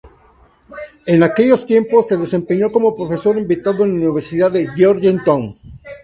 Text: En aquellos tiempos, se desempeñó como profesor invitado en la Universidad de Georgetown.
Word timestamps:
En 1.05 1.21
aquellos 1.21 1.67
tiempos, 1.67 2.07
se 2.07 2.17
desempeñó 2.17 2.71
como 2.71 2.95
profesor 2.95 3.37
invitado 3.37 3.83
en 3.83 3.91
la 3.91 3.97
Universidad 3.97 4.51
de 4.51 4.67
Georgetown. 4.75 5.55